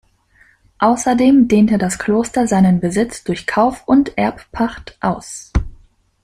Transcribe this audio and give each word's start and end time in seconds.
Außerdem 0.79 1.47
dehnte 1.47 1.77
das 1.77 1.99
Kloster 1.99 2.47
seinen 2.47 2.79
Besitz 2.79 3.23
durch 3.23 3.45
Kauf 3.45 3.87
und 3.87 4.17
Erbpacht 4.17 4.97
aus. 4.99 5.53